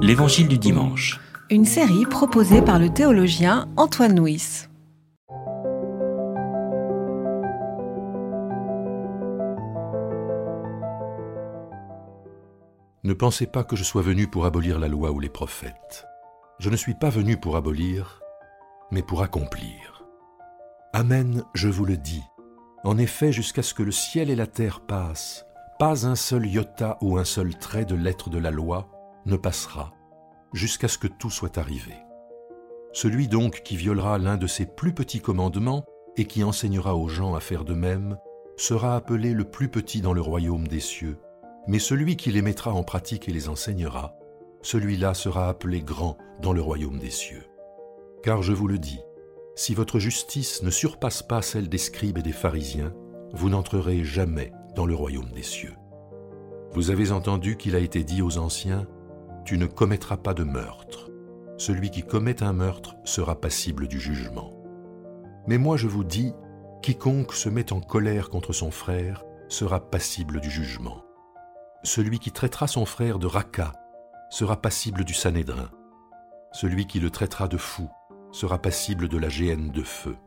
L'Évangile 0.00 0.48
du 0.48 0.56
dimanche. 0.58 1.20
Une 1.50 1.64
série 1.64 2.06
proposée 2.06 2.62
par 2.62 2.78
le 2.78 2.88
théologien 2.88 3.68
Antoine 3.76 4.18
Nuis. 4.18 4.66
Ne 13.04 13.12
pensez 13.12 13.46
pas 13.46 13.64
que 13.64 13.76
je 13.76 13.84
sois 13.84 14.02
venu 14.02 14.26
pour 14.26 14.46
abolir 14.46 14.78
la 14.78 14.88
loi 14.88 15.10
ou 15.10 15.20
les 15.20 15.28
prophètes. 15.28 16.06
Je 16.58 16.70
ne 16.70 16.76
suis 16.76 16.94
pas 16.94 17.10
venu 17.10 17.36
pour 17.36 17.56
abolir, 17.56 18.20
mais 18.90 19.02
pour 19.02 19.22
accomplir. 19.22 20.04
Amen, 20.92 21.44
je 21.54 21.68
vous 21.68 21.84
le 21.84 21.96
dis. 21.96 22.22
En 22.84 22.96
effet, 22.96 23.32
jusqu'à 23.32 23.62
ce 23.62 23.74
que 23.74 23.82
le 23.82 23.92
ciel 23.92 24.30
et 24.30 24.36
la 24.36 24.46
terre 24.46 24.80
passent, 24.80 25.44
pas 25.78 26.06
un 26.06 26.14
seul 26.14 26.46
iota 26.46 26.96
ou 27.02 27.18
un 27.18 27.24
seul 27.24 27.56
trait 27.56 27.84
de 27.84 27.94
lettre 27.94 28.30
de 28.30 28.38
la 28.38 28.50
loi 28.50 28.88
ne 29.28 29.36
passera, 29.36 29.92
jusqu'à 30.52 30.88
ce 30.88 30.98
que 30.98 31.06
tout 31.06 31.30
soit 31.30 31.58
arrivé. 31.58 31.94
Celui 32.92 33.28
donc 33.28 33.62
qui 33.62 33.76
violera 33.76 34.18
l'un 34.18 34.36
de 34.36 34.46
ces 34.46 34.66
plus 34.66 34.92
petits 34.92 35.20
commandements 35.20 35.84
et 36.16 36.24
qui 36.24 36.42
enseignera 36.42 36.96
aux 36.96 37.08
gens 37.08 37.34
à 37.34 37.40
faire 37.40 37.64
de 37.64 37.74
même, 37.74 38.18
sera 38.56 38.96
appelé 38.96 39.34
le 39.34 39.44
plus 39.44 39.68
petit 39.68 40.00
dans 40.00 40.12
le 40.12 40.20
royaume 40.20 40.66
des 40.66 40.80
cieux, 40.80 41.18
mais 41.68 41.78
celui 41.78 42.16
qui 42.16 42.32
les 42.32 42.42
mettra 42.42 42.72
en 42.72 42.82
pratique 42.82 43.28
et 43.28 43.32
les 43.32 43.48
enseignera, 43.48 44.16
celui-là 44.62 45.14
sera 45.14 45.48
appelé 45.48 45.80
grand 45.80 46.18
dans 46.42 46.52
le 46.52 46.60
royaume 46.60 46.98
des 46.98 47.10
cieux. 47.10 47.44
Car 48.24 48.42
je 48.42 48.52
vous 48.52 48.66
le 48.66 48.78
dis, 48.78 49.00
si 49.54 49.74
votre 49.74 49.98
justice 49.98 50.62
ne 50.62 50.70
surpasse 50.70 51.22
pas 51.22 51.42
celle 51.42 51.68
des 51.68 51.78
scribes 51.78 52.18
et 52.18 52.22
des 52.22 52.32
pharisiens, 52.32 52.92
vous 53.32 53.48
n'entrerez 53.48 54.02
jamais 54.02 54.52
dans 54.74 54.86
le 54.86 54.94
royaume 54.94 55.30
des 55.34 55.42
cieux. 55.42 55.74
Vous 56.72 56.90
avez 56.90 57.12
entendu 57.12 57.56
qu'il 57.56 57.76
a 57.76 57.80
été 57.80 58.02
dit 58.02 58.22
aux 58.22 58.38
anciens, 58.38 58.86
Tu 59.48 59.56
ne 59.56 59.64
commettras 59.64 60.18
pas 60.18 60.34
de 60.34 60.44
meurtre. 60.44 61.08
Celui 61.56 61.90
qui 61.90 62.02
commet 62.02 62.42
un 62.42 62.52
meurtre 62.52 62.96
sera 63.04 63.40
passible 63.40 63.88
du 63.88 63.98
jugement. 63.98 64.52
Mais 65.46 65.56
moi 65.56 65.78
je 65.78 65.86
vous 65.86 66.04
dis, 66.04 66.34
quiconque 66.82 67.32
se 67.32 67.48
met 67.48 67.72
en 67.72 67.80
colère 67.80 68.28
contre 68.28 68.52
son 68.52 68.70
frère 68.70 69.24
sera 69.48 69.80
passible 69.80 70.42
du 70.42 70.50
jugement. 70.50 71.02
Celui 71.82 72.18
qui 72.18 72.30
traitera 72.30 72.66
son 72.66 72.84
frère 72.84 73.18
de 73.18 73.26
raca 73.26 73.72
sera 74.28 74.60
passible 74.60 75.02
du 75.06 75.14
sanédrin. 75.14 75.70
Celui 76.52 76.86
qui 76.86 77.00
le 77.00 77.08
traitera 77.08 77.48
de 77.48 77.56
fou 77.56 77.88
sera 78.32 78.58
passible 78.58 79.08
de 79.08 79.16
la 79.16 79.30
géhenne 79.30 79.70
de 79.70 79.82
feu. 79.82 80.18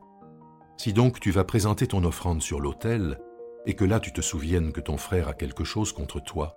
Si 0.77 0.93
donc 0.93 1.19
tu 1.19 1.29
vas 1.29 1.43
présenter 1.43 1.85
ton 1.85 2.03
offrande 2.05 2.41
sur 2.41 2.59
l'autel, 2.59 3.19
et 3.67 3.75
que 3.75 3.85
là 3.85 3.99
tu 3.99 4.11
te 4.13 4.21
souviennes 4.21 4.71
que 4.71 4.81
ton 4.81 4.97
frère 4.97 5.27
a 5.27 5.35
quelque 5.35 5.63
chose 5.63 5.93
contre 5.93 6.19
toi, 6.19 6.55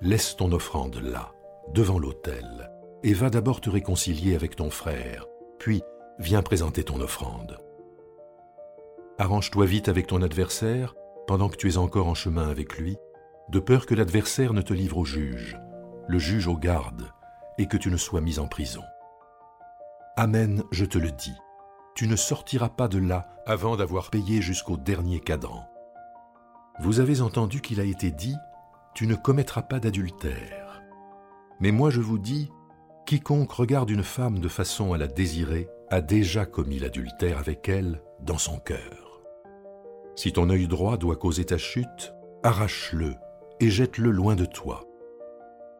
laisse 0.00 0.36
ton 0.36 0.52
offrande 0.52 0.94
là, 1.02 1.32
devant 1.72 1.98
l'autel, 1.98 2.70
et 3.02 3.14
va 3.14 3.30
d'abord 3.30 3.60
te 3.60 3.70
réconcilier 3.70 4.34
avec 4.34 4.56
ton 4.56 4.70
frère, 4.70 5.26
puis 5.58 5.82
viens 6.18 6.42
présenter 6.42 6.84
ton 6.84 7.00
offrande. 7.00 7.58
Arrange-toi 9.18 9.66
vite 9.66 9.88
avec 9.88 10.06
ton 10.06 10.22
adversaire 10.22 10.94
pendant 11.26 11.48
que 11.48 11.56
tu 11.56 11.68
es 11.68 11.76
encore 11.76 12.08
en 12.08 12.14
chemin 12.14 12.48
avec 12.48 12.78
lui, 12.78 12.96
de 13.50 13.60
peur 13.60 13.86
que 13.86 13.94
l'adversaire 13.94 14.52
ne 14.52 14.62
te 14.62 14.72
livre 14.72 14.98
au 14.98 15.04
juge, 15.04 15.58
le 16.08 16.18
juge 16.18 16.46
au 16.46 16.56
garde, 16.56 17.10
et 17.58 17.66
que 17.66 17.76
tu 17.76 17.90
ne 17.90 17.96
sois 17.96 18.20
mis 18.20 18.38
en 18.38 18.48
prison. 18.48 18.82
Amen, 20.16 20.62
je 20.72 20.84
te 20.84 20.98
le 20.98 21.10
dis, 21.10 21.36
tu 21.94 22.08
ne 22.08 22.16
sortiras 22.16 22.70
pas 22.70 22.88
de 22.88 22.98
là 22.98 23.28
avant 23.46 23.76
d'avoir 23.76 24.10
payé 24.10 24.40
jusqu'au 24.42 24.76
dernier 24.76 25.20
cadran. 25.20 25.66
Vous 26.80 27.00
avez 27.00 27.20
entendu 27.20 27.60
qu'il 27.60 27.80
a 27.80 27.84
été 27.84 28.10
dit, 28.10 28.36
tu 28.94 29.06
ne 29.06 29.14
commettras 29.14 29.62
pas 29.62 29.80
d'adultère. 29.80 30.59
Mais 31.60 31.72
moi 31.72 31.90
je 31.90 32.00
vous 32.00 32.18
dis, 32.18 32.50
quiconque 33.06 33.52
regarde 33.52 33.90
une 33.90 34.02
femme 34.02 34.38
de 34.38 34.48
façon 34.48 34.92
à 34.92 34.98
la 34.98 35.06
désirer 35.06 35.68
a 35.90 36.00
déjà 36.00 36.46
commis 36.46 36.78
l'adultère 36.78 37.38
avec 37.38 37.68
elle 37.68 38.02
dans 38.20 38.38
son 38.38 38.58
cœur. 38.58 39.22
Si 40.16 40.32
ton 40.32 40.50
œil 40.50 40.68
droit 40.68 40.96
doit 40.96 41.16
causer 41.16 41.44
ta 41.44 41.58
chute, 41.58 42.14
arrache-le 42.42 43.14
et 43.60 43.70
jette-le 43.70 44.10
loin 44.10 44.36
de 44.36 44.44
toi. 44.44 44.84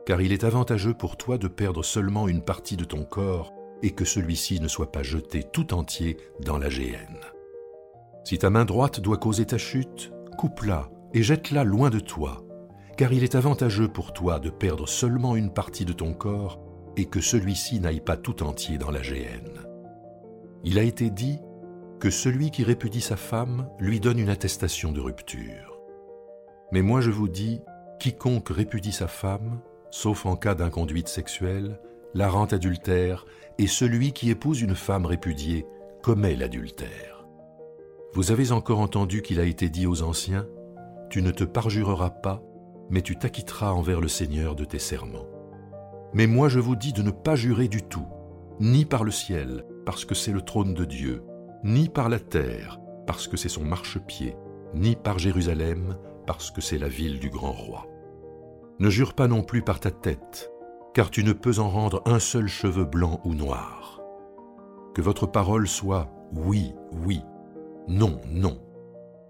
Car 0.06 0.20
il 0.20 0.32
est 0.32 0.44
avantageux 0.44 0.94
pour 0.94 1.16
toi 1.16 1.38
de 1.38 1.48
perdre 1.48 1.84
seulement 1.84 2.28
une 2.28 2.42
partie 2.42 2.76
de 2.76 2.84
ton 2.84 3.04
corps 3.04 3.52
et 3.82 3.92
que 3.92 4.04
celui-ci 4.04 4.60
ne 4.60 4.68
soit 4.68 4.92
pas 4.92 5.02
jeté 5.02 5.42
tout 5.42 5.72
entier 5.72 6.16
dans 6.40 6.58
la 6.58 6.68
géhenne. 6.68 7.20
Si 8.24 8.38
ta 8.38 8.50
main 8.50 8.64
droite 8.64 9.00
doit 9.00 9.16
causer 9.16 9.46
ta 9.46 9.58
chute, 9.58 10.12
coupe-la 10.36 10.90
et 11.14 11.22
jette-la 11.22 11.64
loin 11.64 11.90
de 11.90 12.00
toi, 12.00 12.42
car 13.00 13.14
il 13.14 13.24
est 13.24 13.34
avantageux 13.34 13.88
pour 13.88 14.12
toi 14.12 14.38
de 14.38 14.50
perdre 14.50 14.86
seulement 14.86 15.34
une 15.34 15.54
partie 15.54 15.86
de 15.86 15.94
ton 15.94 16.12
corps 16.12 16.60
et 16.98 17.06
que 17.06 17.22
celui-ci 17.22 17.80
n'aille 17.80 18.02
pas 18.02 18.18
tout 18.18 18.42
entier 18.42 18.76
dans 18.76 18.90
la 18.90 19.00
géhenne. 19.00 19.64
Il 20.64 20.78
a 20.78 20.82
été 20.82 21.08
dit 21.08 21.38
que 21.98 22.10
celui 22.10 22.50
qui 22.50 22.62
répudie 22.62 23.00
sa 23.00 23.16
femme 23.16 23.70
lui 23.78 24.00
donne 24.00 24.18
une 24.18 24.28
attestation 24.28 24.92
de 24.92 25.00
rupture. 25.00 25.80
Mais 26.72 26.82
moi 26.82 27.00
je 27.00 27.10
vous 27.10 27.28
dis, 27.28 27.62
quiconque 27.98 28.50
répudie 28.50 28.92
sa 28.92 29.08
femme, 29.08 29.62
sauf 29.90 30.26
en 30.26 30.36
cas 30.36 30.54
d'inconduite 30.54 31.08
sexuelle, 31.08 31.80
la 32.12 32.28
rend 32.28 32.52
adultère, 32.52 33.24
et 33.56 33.66
celui 33.66 34.12
qui 34.12 34.28
épouse 34.28 34.60
une 34.60 34.74
femme 34.74 35.06
répudiée 35.06 35.64
commet 36.02 36.36
l'adultère. 36.36 37.24
Vous 38.12 38.30
avez 38.30 38.52
encore 38.52 38.80
entendu 38.80 39.22
qu'il 39.22 39.40
a 39.40 39.44
été 39.44 39.70
dit 39.70 39.86
aux 39.86 40.02
anciens, 40.02 40.46
Tu 41.08 41.22
ne 41.22 41.30
te 41.30 41.44
parjureras 41.44 42.10
pas, 42.10 42.42
mais 42.90 43.02
tu 43.02 43.16
t'acquitteras 43.16 43.72
envers 43.72 44.00
le 44.00 44.08
Seigneur 44.08 44.54
de 44.54 44.64
tes 44.64 44.78
serments. 44.78 45.26
Mais 46.12 46.26
moi 46.26 46.48
je 46.48 46.58
vous 46.58 46.76
dis 46.76 46.92
de 46.92 47.02
ne 47.02 47.10
pas 47.10 47.36
jurer 47.36 47.68
du 47.68 47.82
tout, 47.82 48.06
ni 48.58 48.84
par 48.84 49.04
le 49.04 49.10
ciel, 49.10 49.64
parce 49.86 50.04
que 50.04 50.14
c'est 50.14 50.32
le 50.32 50.42
trône 50.42 50.74
de 50.74 50.84
Dieu, 50.84 51.22
ni 51.64 51.88
par 51.88 52.08
la 52.08 52.18
terre, 52.18 52.80
parce 53.06 53.28
que 53.28 53.36
c'est 53.36 53.48
son 53.48 53.64
marchepied, 53.64 54.36
ni 54.74 54.96
par 54.96 55.18
Jérusalem, 55.18 55.96
parce 56.26 56.50
que 56.50 56.60
c'est 56.60 56.78
la 56.78 56.88
ville 56.88 57.18
du 57.20 57.30
grand 57.30 57.52
roi. 57.52 57.86
Ne 58.78 58.90
jure 58.90 59.14
pas 59.14 59.28
non 59.28 59.42
plus 59.42 59.62
par 59.62 59.80
ta 59.80 59.90
tête, 59.90 60.50
car 60.94 61.10
tu 61.10 61.22
ne 61.22 61.32
peux 61.32 61.58
en 61.58 61.68
rendre 61.68 62.02
un 62.06 62.18
seul 62.18 62.48
cheveu 62.48 62.84
blanc 62.84 63.20
ou 63.24 63.34
noir. 63.34 64.00
Que 64.94 65.02
votre 65.02 65.26
parole 65.26 65.68
soit 65.68 66.10
oui, 66.32 66.74
oui, 67.04 67.22
non, 67.88 68.20
non. 68.30 68.58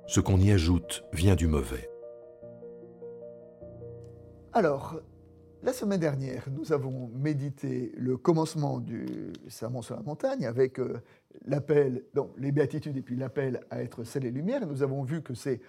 Ce 0.06 0.20
qu'on 0.20 0.38
y 0.38 0.50
ajoute 0.52 1.04
vient 1.12 1.34
du 1.34 1.46
mauvais. 1.46 1.89
Alors, 4.52 5.00
la 5.62 5.72
semaine 5.72 6.00
dernière, 6.00 6.48
nous 6.50 6.72
avons 6.72 7.08
médité 7.14 7.92
le 7.96 8.16
commencement 8.16 8.80
du 8.80 9.32
Sermon 9.46 9.80
sur 9.80 9.94
la 9.94 10.02
montagne 10.02 10.44
avec 10.44 10.80
euh, 10.80 11.00
l'appel, 11.44 12.02
les 12.36 12.50
béatitudes 12.50 12.96
et 12.96 13.02
puis 13.02 13.14
l'appel 13.14 13.60
à 13.70 13.80
être 13.80 14.02
sel 14.02 14.24
et 14.24 14.32
lumière. 14.32 14.66
Nous 14.66 14.82
avons 14.82 15.04
vu 15.04 15.22
que 15.22 15.34
c'est 15.34 15.60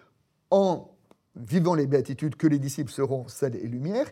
en 0.49 0.97
vivant 1.35 1.75
les 1.75 1.85
béatitudes 1.85 2.35
que 2.35 2.47
les 2.47 2.57
disciples 2.57 2.91
seront 2.91 3.27
sel 3.27 3.55
et 3.55 3.67
lumière. 3.67 4.09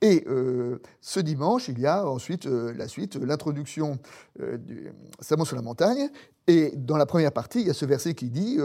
Et 0.00 0.22
euh, 0.28 0.78
ce 1.00 1.18
dimanche, 1.18 1.66
il 1.66 1.80
y 1.80 1.86
a 1.86 2.08
ensuite 2.08 2.46
euh, 2.46 2.72
la 2.74 2.86
suite, 2.86 3.16
l'introduction 3.16 3.98
du 4.38 4.92
Sermon 5.18 5.44
sur 5.44 5.56
la 5.56 5.62
montagne. 5.62 6.08
Et 6.46 6.72
dans 6.76 6.98
la 6.98 7.06
première 7.06 7.32
partie, 7.32 7.62
il 7.62 7.66
y 7.66 7.70
a 7.70 7.74
ce 7.74 7.84
verset 7.84 8.14
qui 8.14 8.30
dit 8.30 8.58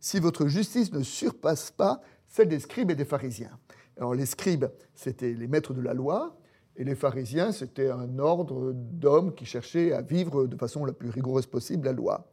Si 0.00 0.18
votre 0.18 0.46
justice 0.46 0.92
ne 0.92 1.02
surpasse 1.02 1.72
pas 1.72 2.00
celle 2.26 2.48
des 2.48 2.60
scribes 2.60 2.90
et 2.90 2.94
des 2.94 3.04
pharisiens. 3.04 3.58
Alors 3.98 4.14
les 4.14 4.26
scribes, 4.26 4.66
c'était 4.94 5.32
les 5.32 5.48
maîtres 5.48 5.74
de 5.74 5.80
la 5.80 5.94
loi, 5.94 6.36
et 6.76 6.84
les 6.84 6.94
pharisiens, 6.94 7.50
c'était 7.50 7.90
un 7.90 8.18
ordre 8.20 8.72
d'hommes 8.72 9.34
qui 9.34 9.44
cherchaient 9.44 9.92
à 9.92 10.00
vivre 10.00 10.46
de 10.46 10.56
façon 10.56 10.84
la 10.84 10.92
plus 10.92 11.10
rigoureuse 11.10 11.46
possible 11.46 11.84
la 11.84 11.92
loi. 11.92 12.30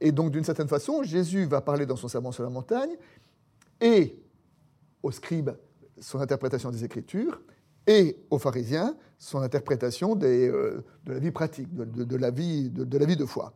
Et 0.00 0.12
donc, 0.12 0.30
d'une 0.30 0.44
certaine 0.44 0.68
façon, 0.68 1.02
Jésus 1.02 1.44
va 1.44 1.60
parler 1.60 1.86
dans 1.86 1.96
son 1.96 2.06
sermon 2.06 2.30
sur 2.30 2.44
la 2.44 2.50
montagne, 2.50 2.96
et 3.80 4.16
aux 5.02 5.10
scribes, 5.10 5.50
son 5.98 6.20
interprétation 6.20 6.70
des 6.70 6.84
Écritures, 6.84 7.42
et 7.86 8.16
aux 8.30 8.38
pharisiens 8.38 8.96
son 9.18 9.42
interprétation 9.42 10.18
euh, 10.22 10.80
de 11.04 11.12
la 11.12 11.18
vie 11.18 11.30
pratique, 11.30 11.68
de, 11.74 12.16
la 12.16 12.30
vie, 12.30 12.70
de, 12.70 13.26
foi. 13.26 13.52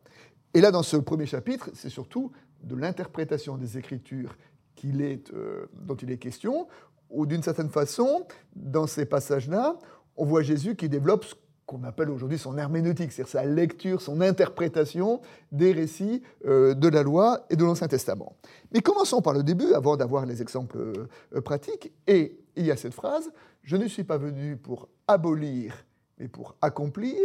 Et 0.52 0.60
là, 0.60 0.70
dans 0.70 0.82
ce 0.82 0.96
premier 0.96 1.26
chapitre, 1.26 1.70
c'est 1.74 1.88
surtout 1.88 2.32
de 2.62 2.74
l'interprétation 2.74 3.56
des 3.56 3.78
Écritures 3.78 4.36
euh, 4.84 5.66
dont 5.72 5.94
il 5.94 6.10
est 6.10 6.18
question, 6.18 6.66
ou 7.10 7.26
d'une 7.26 7.42
certaine 7.42 7.68
façon, 7.68 8.26
dans 8.54 8.86
ces 8.86 9.06
passages-là, 9.06 9.78
on 10.16 10.24
voit 10.24 10.42
Jésus 10.42 10.76
qui 10.76 10.88
développe 10.88 11.24
ce 11.24 11.34
qu'on 11.66 11.84
appelle 11.84 12.10
aujourd'hui 12.10 12.38
son 12.38 12.58
herméneutique, 12.58 13.12
c'est-à-dire 13.12 13.32
sa 13.32 13.44
lecture, 13.44 14.02
son 14.02 14.20
interprétation 14.20 15.20
des 15.50 15.72
récits 15.72 16.22
euh, 16.44 16.74
de 16.74 16.88
la 16.88 17.02
loi 17.02 17.46
et 17.50 17.56
de 17.56 17.64
l'Ancien 17.64 17.88
Testament. 17.88 18.36
Mais 18.72 18.80
commençons 18.80 19.22
par 19.22 19.32
le 19.32 19.42
début, 19.42 19.72
avant 19.72 19.96
d'avoir 19.96 20.26
les 20.26 20.42
exemples 20.42 21.06
pratiques. 21.44 21.92
Et 22.06 22.38
il 22.56 22.66
y 22.66 22.70
a 22.70 22.76
cette 22.76 22.94
phrase, 22.94 23.30
je 23.62 23.76
ne 23.76 23.88
suis 23.88 24.04
pas 24.04 24.18
venu 24.18 24.56
pour 24.56 24.88
abolir, 25.08 25.84
mais 26.18 26.28
pour 26.28 26.54
accomplir. 26.60 27.18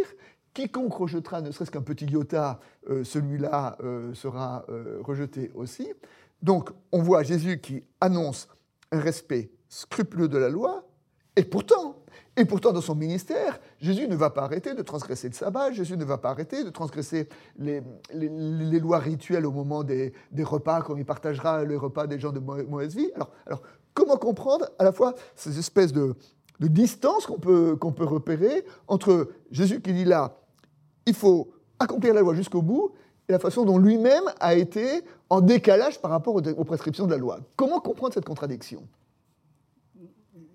Quiconque 0.54 0.94
rejetera 0.94 1.42
ne 1.42 1.52
serait-ce 1.52 1.72
qu'un 1.72 1.81
petit 1.81 2.06
iota, 2.06 2.60
euh, 2.90 3.04
celui-là 3.04 3.78
euh, 3.81 4.14
sera 4.14 4.66
euh, 4.70 5.00
rejeté 5.02 5.52
aussi. 5.54 5.88
Donc 6.42 6.72
on 6.92 7.02
voit 7.02 7.24
Jésus 7.24 7.60
qui 7.60 7.84
annonce 8.02 8.48
un 8.91 9.00
respect 9.00 9.51
scrupuleux 9.68 10.27
de 10.27 10.38
la 10.38 10.50
loi 10.50 10.83
Et 11.36 11.44
pourtant, 11.44 12.03
et 12.36 12.45
pourtant, 12.45 12.71
dans 12.71 12.81
son 12.81 12.95
ministère, 12.95 13.59
Jésus 13.80 14.07
ne 14.07 14.15
va 14.15 14.30
pas 14.30 14.44
arrêter 14.44 14.74
de 14.74 14.81
transgresser 14.81 15.27
le 15.27 15.33
sabbat, 15.33 15.71
Jésus 15.71 15.97
ne 15.97 16.06
va 16.06 16.18
pas 16.18 16.30
arrêter 16.30 16.63
de 16.63 16.69
transgresser 16.69 17.27
les, 17.57 17.81
les, 18.13 18.80
lois 18.80 19.00
rituelles 19.00 19.45
au 19.45 19.51
moment 19.51 19.83
des, 19.83 20.13
repas, 20.39 20.81
quand 20.81 20.95
il 20.95 21.06
partagera 21.06 21.63
le 21.63 21.77
repas 21.77 22.07
des 22.07 22.19
gens 22.19 22.31
de 22.31 22.39
mauvaise 22.39 22.95
vie. 22.95 23.12
Alors, 23.15 23.31
alors 23.45 23.62
comment 23.94 24.18
comprendre 24.18 24.69
à 24.80 24.83
la 24.83 24.92
fois 24.92 25.15
ces 25.35 25.59
espèces 25.59 25.92
de, 25.92 26.15
de 26.59 26.68
distance 26.68 27.25
qu'on 27.25 27.39
peut, 27.39 27.75
qu'on 27.75 27.92
peut 27.92 28.06
repérer 28.06 28.65
entre 28.88 29.30
Jésus 29.51 29.81
qui 29.81 29.94
dit 29.94 30.06
là, 30.06 30.38
il 31.06 31.13
faut 31.13 31.51
accomplir 31.80 32.13
la 32.13 32.21
loi 32.21 32.33
jusqu'au 32.35 32.62
bout, 32.62 32.94
et 33.30 33.31
la 33.31 33.40
façon 33.40 33.64
dont 33.64 33.78
lui-même 33.78 34.24
a 34.40 34.56
été 34.56 35.04
en 35.30 35.40
décalage 35.40 36.02
par 36.02 36.10
rapport 36.10 36.36
aux 36.36 36.64
prescriptions 36.64 37.06
de 37.06 37.12
la 37.12 37.18
loi. 37.18 37.40
Comment 37.56 37.80
comprendre 37.80 38.16
cette 38.16 38.26
contradiction? 38.26 38.84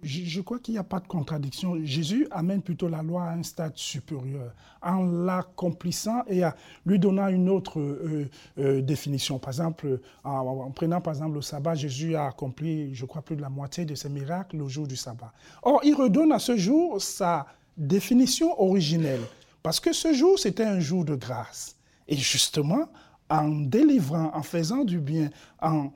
Je, 0.03 0.43
crois 0.43 0.59
qu'il 0.59 0.75
n'y 0.75 0.79
a 0.79 0.85
pas 0.85 1.00
de 1.00 1.06
contradiction. 1.06 1.82
Jésus 1.82 2.29
amène 2.31 2.61
plutôt 2.61 2.88
la 2.88 3.03
loi 3.03 3.23
à 3.23 3.32
un 3.32 3.43
stade 3.43 3.73
supérieur, 3.75 4.53
en 4.82 5.03
l'accomplissant 5.03 6.25
et 6.26 6.44
en 6.44 6.53
lui 6.85 6.99
donnant 6.99 7.29
une 7.29 7.49
autre 7.49 7.81
euh, 7.81 8.29
euh, 8.59 8.82
définition. 8.82 9.38
Par 9.38 9.50
exemple, 9.50 10.00
en, 10.23 10.71
prenant 10.73 11.00
par 11.00 11.15
exemple 11.15 11.37
le 11.37 11.41
sabbat, 11.41 11.75
Jésus 11.75 12.17
a 12.17 12.26
accompli, 12.26 12.94
je 12.94 13.06
crois, 13.06 13.23
plus 13.23 13.37
de 13.37 13.41
la 13.41 13.49
moitié 13.49 13.87
de 13.87 13.94
ses 13.94 14.11
miracles 14.11 14.59
le 14.59 14.69
jour 14.69 14.87
du 14.87 14.97
sabbat. 14.97 15.32
Or, 15.62 15.81
il 15.85 15.94
redonne 15.94 16.32
à 16.32 16.38
ce 16.38 16.55
jour 16.55 17.00
sa 17.00 17.47
définition 17.79 18.61
originelle, 18.61 19.23
parce 19.62 19.81
que 19.81 19.94
ce 19.94 20.12
jour, 20.12 20.38
c'était 20.38 20.65
un 20.65 20.81
jour 20.81 21.06
de 21.06 21.15
grâce. 21.15 21.76
Et 22.08 22.16
justement, 22.16 22.88
en 23.30 23.48
délivrant, 23.48 24.30
en 24.34 24.42
faisant 24.42 24.84
du 24.84 25.00
bien, 25.00 25.30
en 25.60 25.90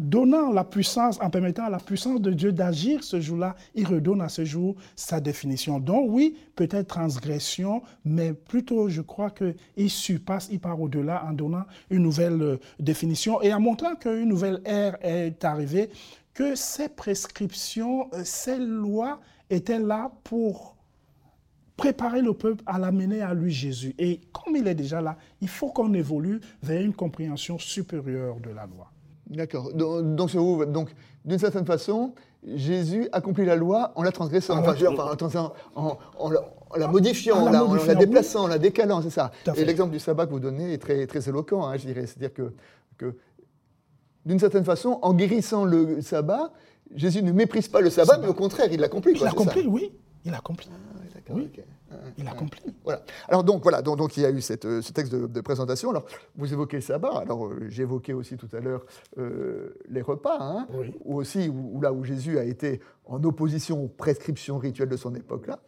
donnant 0.00 0.50
la 0.50 0.64
puissance, 0.64 1.18
en 1.20 1.30
permettant 1.30 1.64
à 1.64 1.70
la 1.70 1.78
puissance 1.78 2.20
de 2.20 2.32
Dieu 2.32 2.52
d'agir 2.52 3.04
ce 3.04 3.20
jour-là, 3.20 3.54
il 3.74 3.86
redonne 3.86 4.22
à 4.22 4.28
ce 4.28 4.44
jour 4.44 4.76
sa 4.96 5.20
définition. 5.20 5.78
Donc 5.78 6.06
oui, 6.08 6.36
peut-être 6.56 6.88
transgression, 6.88 7.82
mais 8.04 8.32
plutôt 8.32 8.88
je 8.88 9.02
crois 9.02 9.30
qu'il 9.30 9.90
surpasse, 9.90 10.48
il 10.50 10.60
part 10.60 10.80
au-delà 10.80 11.24
en 11.26 11.32
donnant 11.32 11.64
une 11.90 12.02
nouvelle 12.02 12.40
euh, 12.40 12.56
définition 12.78 13.42
et 13.42 13.52
en 13.52 13.60
montrant 13.60 13.94
qu'une 13.94 14.28
nouvelle 14.28 14.62
ère 14.64 14.96
est 15.02 15.44
arrivée, 15.44 15.90
que 16.32 16.54
ces 16.54 16.88
prescriptions, 16.88 18.08
euh, 18.14 18.22
ces 18.24 18.58
lois 18.58 19.20
étaient 19.50 19.78
là 19.78 20.10
pour 20.24 20.76
préparer 21.80 22.20
le 22.20 22.34
peuple 22.34 22.62
à 22.66 22.78
l'amener 22.78 23.22
à 23.22 23.32
lui 23.32 23.50
Jésus. 23.50 23.94
Et 23.98 24.20
comme 24.32 24.54
il 24.54 24.68
est 24.68 24.74
déjà 24.74 25.00
là, 25.00 25.16
il 25.40 25.48
faut 25.48 25.70
qu'on 25.70 25.94
évolue 25.94 26.38
vers 26.62 26.82
une 26.82 26.92
compréhension 26.92 27.58
supérieure 27.58 28.36
de 28.36 28.50
la 28.50 28.66
loi. 28.66 28.90
D'accord. 29.26 29.72
Donc, 29.72 30.36
donc 30.70 30.90
d'une 31.24 31.38
certaine 31.38 31.64
façon, 31.64 32.12
Jésus 32.46 33.08
accomplit 33.12 33.46
la 33.46 33.56
loi 33.56 33.92
en 33.96 34.02
la 34.02 34.12
transgressant, 34.12 34.62
ah, 34.62 34.74
en, 36.18 36.30
la, 36.76 36.88
modifiant, 36.88 37.46
en, 37.46 37.74
la, 37.74 37.94
déplaçant, 37.94 38.44
en 38.44 38.48
la 38.48 38.58
décalant, 38.58 39.00
c'est 39.00 39.08
ça. 39.08 39.30
Et 39.56 39.64
l'exemple 39.64 39.92
du 39.92 40.00
sabbat 40.00 40.26
que 40.26 40.32
vous 40.32 40.40
donnez 40.40 40.74
est 40.74 40.78
très, 40.78 41.06
très 41.06 41.30
éloquent, 41.30 41.66
hein, 41.66 41.78
je 41.78 41.86
dirais. 41.86 42.06
C'est-à-dire 42.06 42.34
que, 42.34 42.52
que 42.98 43.16
d'une 44.26 44.38
certaine 44.38 44.64
façon, 44.64 44.98
en 45.00 45.14
guérissant 45.14 45.64
le 45.64 46.02
sabbat, 46.02 46.52
Jésus 46.94 47.22
ne 47.22 47.32
méprise 47.32 47.68
pas 47.68 47.80
le 47.80 47.88
sabbat, 47.88 48.18
mais 48.18 48.28
au 48.28 48.34
contraire, 48.34 48.68
il 48.70 48.80
l'accomplit. 48.80 49.12
Il 49.14 49.22
l'accomplit, 49.22 49.66
oui. 49.66 49.92
Il 50.26 50.34
accomplit. 50.34 50.68
Ah, 51.28 51.32
oui. 51.34 51.50
Il 52.18 52.28
accomplit. 52.28 52.62
Voilà. 52.84 53.02
Alors 53.28 53.44
donc 53.44 53.62
voilà, 53.62 53.82
donc, 53.82 53.98
donc 53.98 54.16
il 54.16 54.22
y 54.22 54.26
a 54.26 54.30
eu 54.30 54.40
cette, 54.40 54.64
euh, 54.64 54.80
ce 54.80 54.92
texte 54.92 55.14
de, 55.14 55.40
présentation. 55.40 55.90
Alors 55.90 56.06
vous 56.36 56.52
évoquez 56.52 56.76
le 56.76 56.82
sabbat. 56.82 57.18
Alors 57.18 57.46
euh, 57.46 57.66
j'évoquais 57.68 58.12
aussi 58.12 58.36
tout 58.36 58.48
à 58.52 58.60
l'heure 58.60 58.84
euh, 59.18 59.76
les 59.88 60.02
repas, 60.02 60.38
hein, 60.40 60.66
ou 61.04 61.16
aussi 61.16 61.48
où, 61.48 61.80
là 61.80 61.92
où 61.92 62.04
Jésus 62.04 62.38
a 62.38 62.44
été 62.44 62.80
en 63.06 63.22
opposition 63.24 63.82
aux 63.82 63.88
prescriptions 63.88 64.58
rituelles 64.58 64.88
de 64.88 64.96
son 64.96 65.14
époque 65.14 65.46
là. 65.46 65.60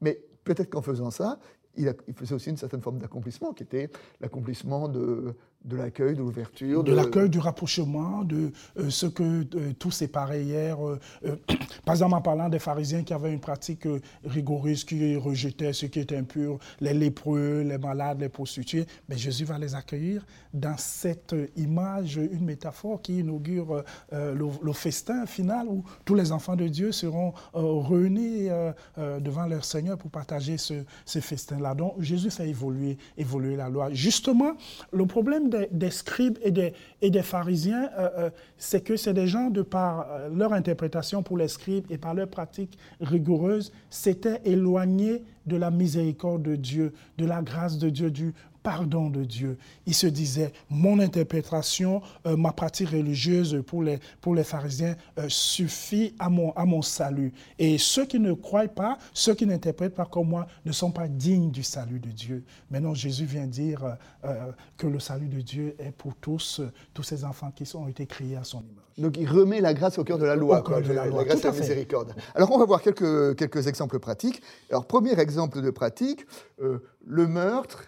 Mais 0.00 0.20
peut-être 0.44 0.70
qu'en 0.70 0.82
faisant 0.82 1.10
ça, 1.10 1.38
il, 1.76 1.94
il, 2.08 2.14
faisait 2.14 2.34
aussi 2.34 2.50
une 2.50 2.56
certaine 2.56 2.80
forme 2.80 2.98
d'accomplissement, 2.98 3.52
qui 3.52 3.62
était 3.62 3.90
l'accomplissement 4.20 4.88
de, 4.88 5.34
de 5.64 5.76
l'accueil, 5.76 6.14
de 6.14 6.20
l'ouverture. 6.20 6.84
De, 6.84 6.92
l'accueil, 6.92 7.28
du 7.28 7.38
rapprochement, 7.38 8.22
de 8.22 8.52
euh, 8.78 8.90
ce 8.90 9.06
que 9.06 9.22
euh, 9.22 9.72
tous 9.78 10.00
hier. 10.00 10.78
Euh, 10.86 10.98
par 11.84 11.94
exemple, 11.94 12.14
en 12.14 12.20
parlant 12.20 12.48
des 12.48 12.58
pharisiens 12.58 13.02
qui 13.02 13.12
avaient 13.12 13.32
une 13.32 13.40
pratique 13.40 13.86
rigoureuse, 14.24 14.84
qui 14.84 15.16
rejetaient 15.16 15.72
ce 15.72 15.86
qui 15.86 16.00
était 16.00 16.16
impur, 16.16 16.58
les 16.80 16.94
lépreux, 16.94 17.62
les 17.62 17.78
malades, 17.78 18.20
les 18.20 18.28
prostituées, 18.28 18.86
mais 19.08 19.16
Jésus 19.16 19.44
va 19.44 19.58
les 19.58 19.74
accueillir 19.74 20.24
dans 20.54 20.76
cette 20.76 21.34
image, 21.56 22.16
une 22.16 22.44
métaphore 22.44 23.02
qui 23.02 23.18
inaugure 23.18 23.82
le, 24.12 24.72
festin 24.72 25.26
final 25.26 25.66
où 25.68 25.84
tous 26.04 26.14
les 26.14 26.32
enfants 26.32 26.56
de 26.56 26.68
Dieu 26.68 26.92
seront 26.92 27.32
réunis 27.52 28.48
devant 28.96 29.46
leur 29.46 29.64
Seigneur 29.64 29.98
pour 29.98 30.10
partager 30.10 30.56
ce, 30.56 30.84
ce 31.04 31.18
festin-là. 31.18 31.74
Donc 31.74 32.00
Jésus 32.00 32.30
fait 32.30 32.48
évoluer, 32.48 32.96
évoluer 33.16 33.56
la 33.56 33.68
loi. 33.68 33.92
Justement, 33.92 34.52
le 34.92 35.06
problème 35.06 35.47
des, 35.48 35.90
scribes 35.90 36.38
et 36.42 36.50
des, 36.50 36.72
et 37.02 37.10
des 37.10 37.22
pharisiens, 37.22 37.90
euh, 37.98 38.08
euh, 38.18 38.30
c'est 38.56 38.82
que 38.82 38.96
c'est 38.96 39.14
des 39.14 39.26
gens, 39.26 39.50
de 39.50 39.62
par 39.62 40.06
euh, 40.10 40.28
leur 40.34 40.52
interprétation 40.52 41.22
pour 41.22 41.36
les 41.36 41.48
scribes 41.48 41.84
et 41.90 41.98
par 41.98 42.14
leur 42.14 42.28
pratique 42.28 42.78
rigoureuse, 43.00 43.72
s'étaient 43.90 44.40
éloignés 44.44 45.22
de 45.46 45.56
la 45.56 45.70
miséricorde 45.70 46.42
de 46.42 46.56
Dieu, 46.56 46.92
de 47.16 47.26
la 47.26 47.42
grâce 47.42 47.78
de 47.78 47.88
Dieu, 47.88 48.10
du 48.10 48.34
pardon 48.68 49.08
de 49.08 49.24
Dieu. 49.24 49.56
Il 49.86 49.94
se 49.94 50.06
disait, 50.06 50.52
mon 50.68 51.00
interprétation, 51.00 52.02
euh, 52.26 52.36
ma 52.36 52.52
pratique 52.52 52.90
religieuse 52.90 53.62
pour 53.66 53.82
les, 53.82 53.98
pour 54.20 54.34
les 54.34 54.44
pharisiens 54.44 54.94
euh, 55.18 55.24
suffit 55.30 56.14
à 56.18 56.28
mon, 56.28 56.52
à 56.52 56.66
mon 56.66 56.82
salut. 56.82 57.32
Et 57.58 57.78
ceux 57.78 58.04
qui 58.04 58.20
ne 58.20 58.34
croient 58.34 58.68
pas, 58.68 58.98
ceux 59.14 59.32
qui 59.32 59.46
n'interprètent 59.46 59.94
pas 59.94 60.04
comme 60.04 60.28
moi, 60.28 60.46
ne 60.66 60.72
sont 60.72 60.90
pas 60.90 61.08
dignes 61.08 61.50
du 61.50 61.62
salut 61.62 61.98
de 61.98 62.10
Dieu. 62.10 62.44
Maintenant, 62.70 62.92
Jésus 62.92 63.24
vient 63.24 63.46
dire 63.46 63.96
euh, 64.26 64.52
que 64.76 64.86
le 64.86 65.00
salut 65.00 65.28
de 65.28 65.40
Dieu 65.40 65.74
est 65.78 65.92
pour 65.92 66.14
tous, 66.16 66.60
tous 66.92 67.02
ces 67.02 67.24
enfants 67.24 67.50
qui 67.50 67.74
ont 67.74 67.88
été 67.88 68.04
créés 68.04 68.36
à 68.36 68.44
son 68.44 68.58
image. 68.58 68.84
Donc 68.98 69.16
il 69.16 69.30
remet 69.30 69.62
la 69.62 69.72
grâce 69.72 69.96
au 69.98 70.04
cœur 70.04 70.18
de 70.18 70.26
la 70.26 70.36
loi, 70.36 70.56
la, 70.56 70.62
grâce 71.24 71.40
et 71.40 71.46
la 71.46 71.52
miséricorde. 71.52 72.14
Alors 72.34 72.50
on 72.50 72.58
va 72.58 72.66
voir 72.66 72.82
quelques, 72.82 73.34
quelques 73.36 73.66
exemples 73.66 73.98
pratiques. 73.98 74.42
Alors 74.68 74.86
premier 74.86 75.18
exemple 75.18 75.62
de 75.62 75.70
pratique, 75.70 76.26
le 76.58 77.26
meurtre 77.28 77.84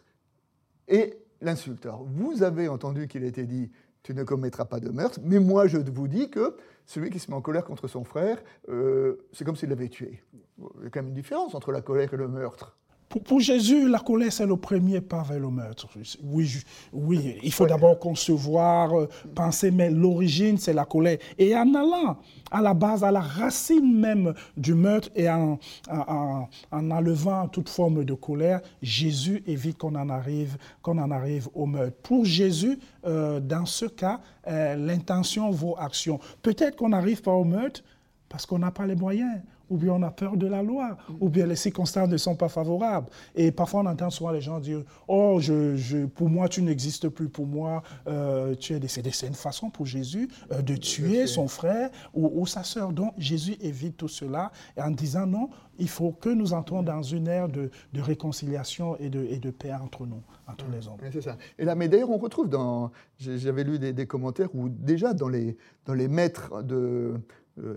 et 0.91 1.15
l'insulte. 1.41 1.89
vous 2.07 2.43
avez 2.43 2.69
entendu 2.69 3.09
qu'il 3.09 3.25
été 3.25 3.47
dit 3.47 3.71
tu 4.03 4.15
ne 4.15 4.25
commettras 4.25 4.65
pas 4.65 4.81
de 4.81 4.91
meurtre, 4.91 5.21
mais 5.23 5.39
moi 5.39 5.67
je 5.67 5.79
vous 5.79 6.09
dis 6.09 6.31
que 6.31 6.57
celui 6.87 7.11
qui 7.11 7.19
se 7.19 7.31
met 7.31 7.37
en 7.37 7.43
colère 7.43 7.65
contre 7.65 7.87
son 7.87 8.05
frère, 8.05 8.43
euh, 8.69 9.27
c'est 9.33 9.45
comme 9.45 9.57
s'il 9.57 9.69
l'avait 9.69 9.89
tué. 9.89 10.23
Il 10.59 10.85
y 10.85 10.87
a 10.87 10.91
quand 10.91 11.01
même 11.01 11.09
une 11.09 11.15
différence 11.15 11.55
entre 11.55 11.71
la 11.71 11.81
colère 11.83 12.13
et 12.13 12.17
le 12.17 12.29
meurtre. 12.29 12.77
Pour, 13.25 13.41
Jésus, 13.41 13.89
la 13.89 13.99
colère, 13.99 14.33
c'est 14.33 14.47
le 14.47 14.57
premier 14.57 15.01
pas 15.01 15.25
vers 15.25 15.41
le 15.41 15.51
meurtre. 15.51 15.89
Oui, 16.23 16.49
oui 16.93 17.39
il 17.43 17.53
faut 17.53 17.67
d'abord 17.67 17.99
concevoir, 17.99 18.97
euh, 18.97 19.09
penser, 19.35 19.73
mais 19.73 19.91
l'origine, 19.91 20.59
c'est 20.59 20.73
la 20.73 20.85
colère. 20.85 21.19
Et 21.37 21.57
en 21.57 21.75
allant 21.75 22.19
à 22.53 22.61
la 22.61 22.73
base, 22.73 23.03
à 23.03 23.11
la 23.11 23.21
racine 23.21 23.99
même 23.99 24.33
du 24.57 24.75
meurtre 24.75 25.09
et 25.17 25.29
en, 25.29 25.59
en, 25.91 26.49
enlevant 26.71 27.49
toute 27.49 27.69
forme 27.69 28.05
de 28.05 28.15
colère, 28.15 28.61
Jésus 28.81 29.43
évite 29.45 29.79
qu'on 29.79 29.97
en 29.97 30.09
arrive, 30.09 30.57
en 30.85 31.11
arrive 31.11 31.49
au 31.55 31.67
meurtre. 31.67 31.97
Pour 32.05 32.25
Jésus, 32.25 32.79
euh, 33.07 33.41
dans 33.41 33.67
ce 33.67 33.87
cas, 33.87 34.21
euh, 34.47 34.77
l'intention 34.77 35.51
vaut 35.51 35.77
action. 35.79 36.21
Peut-être 36.43 36.77
qu'on 36.77 36.91
n'arrive 36.91 37.23
pas 37.23 37.33
au 37.33 37.45
meurtre 37.45 37.83
parce 38.29 38.47
qu'on 38.47 38.61
n'a 38.61 38.71
pas 38.71 38.87
les 38.87 38.95
moyens 38.95 39.41
ou 39.71 39.77
bien 39.77 39.93
on 39.95 40.03
a 40.03 40.11
peur 40.11 40.37
de 40.37 40.47
la 40.47 40.63
loi, 40.63 40.99
ou 41.21 41.29
bien 41.29 41.47
les 41.47 41.57
circonstances 41.57 42.09
ne 42.09 42.17
sont 42.17 42.35
pas 42.35 42.49
favorables. 42.49 43.07
Et 43.35 43.53
parfois, 43.53 43.81
on 43.81 43.87
entend 43.87 44.11
souvent 44.11 44.33
les 44.33 44.41
gens 44.41 44.59
dire 44.59 44.83
Oh, 45.09 45.39
je, 45.41 46.07
pour 46.07 46.29
moi, 46.29 46.49
tu 46.49 46.61
n'existes 46.61 47.09
plus, 47.09 47.29
pour 47.29 47.47
moi, 47.47 47.83
euh, 48.09 48.55
tu 48.57 48.75
es 48.75 48.81
décédé. 48.81 49.11
C'est 49.13 49.29
une 49.29 49.35
façon 49.35 49.71
pour 49.71 49.87
Jésus 49.87 50.29
euh, 50.53 50.61
de 50.61 50.77
tuer 50.77 51.27
son 51.27 51.49
frère 51.49 51.91
ou, 52.13 52.47
sa 52.47 52.65
sœur. 52.65 52.93
Donc, 52.93 53.15
Jésus 53.17 53.57
évite 53.61 53.97
tout 53.97 54.09
cela 54.09 54.51
en 54.77 54.91
disant 54.91 55.27
Non, 55.27 55.51
il 55.79 55.89
faut 55.89 56.11
que 56.11 56.29
nous 56.29 56.53
entrons 56.53 56.83
dans 56.83 57.03
une 57.03 57.29
ère 57.29 57.49
de, 57.49 57.71
réconciliation 57.95 58.97
et 58.99 59.09
de, 59.09 59.25
et 59.25 59.39
de, 59.39 59.51
paix 59.51 59.73
entre 59.73 60.07
nous, 60.07 60.23
entre 60.49 60.65
les 60.73 60.89
hommes. 60.89 60.99
C'est 61.13 61.23
ça. 61.23 61.37
Et 61.59 61.65
là, 61.65 61.75
mais 61.75 61.89
d'ailleurs, 61.89 62.11
on 62.11 62.19
retrouve 62.19 62.49
dans. 62.49 62.91
J'avais 63.19 63.65
lu 63.65 63.79
des, 63.79 63.93
des, 63.93 64.07
commentaires 64.07 64.49
où, 64.55 64.69
déjà, 64.69 65.15
dans 65.15 65.29
les, 65.29 65.57
dans 65.87 65.95
les 65.95 66.09
maîtres 66.09 66.63
de 66.63 67.21